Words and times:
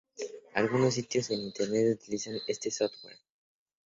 Algunos 0.55 0.95
sitios 0.95 1.29
en 1.29 1.41
internet 1.41 1.99
utilizan 2.01 2.39
este 2.47 2.71
software. 2.71 3.19